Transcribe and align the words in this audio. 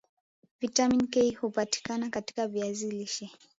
vitamini 0.59 1.07
K 1.07 1.31
hupatikana 1.35 2.09
katika 2.09 2.47
viazi 2.47 2.91
lishe 2.91 3.29